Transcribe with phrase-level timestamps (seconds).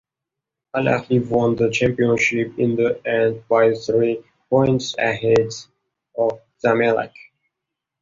[0.73, 5.49] Al Ahly won the championship in the end by three points ahead
[6.17, 7.13] of Zamalek.